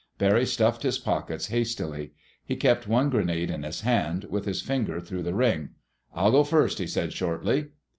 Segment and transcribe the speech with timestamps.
[0.17, 2.13] Barry stuffed his pockets hastily.
[2.43, 5.75] He kept one grenade in his hand, with his finger through the ring.
[6.11, 7.67] "I'll go first," he said shortly.